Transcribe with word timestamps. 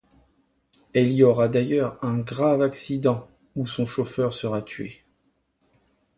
Elle 0.95 1.11
y 1.11 1.21
aura 1.21 1.47
d'ailleurs 1.47 1.99
un 2.03 2.17
grave 2.17 2.63
accident 2.63 3.27
où 3.55 3.67
son 3.67 3.85
chauffeur 3.85 4.33
sera 4.33 4.63
tué. 4.63 5.03